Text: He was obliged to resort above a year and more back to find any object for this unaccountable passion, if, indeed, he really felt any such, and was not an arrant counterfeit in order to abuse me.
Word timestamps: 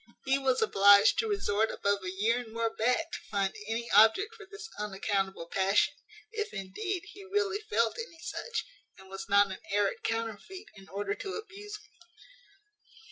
He 0.25 0.39
was 0.39 0.63
obliged 0.63 1.19
to 1.19 1.27
resort 1.27 1.69
above 1.69 1.99
a 2.03 2.09
year 2.09 2.39
and 2.39 2.51
more 2.51 2.71
back 2.73 3.11
to 3.11 3.19
find 3.29 3.53
any 3.67 3.87
object 3.91 4.33
for 4.33 4.47
this 4.47 4.67
unaccountable 4.79 5.47
passion, 5.47 5.93
if, 6.31 6.51
indeed, 6.51 7.03
he 7.11 7.23
really 7.23 7.59
felt 7.69 7.99
any 7.99 8.17
such, 8.19 8.65
and 8.97 9.09
was 9.09 9.29
not 9.29 9.51
an 9.51 9.59
arrant 9.69 10.01
counterfeit 10.03 10.65
in 10.73 10.89
order 10.89 11.13
to 11.13 11.35
abuse 11.35 11.77
me. 11.83 11.89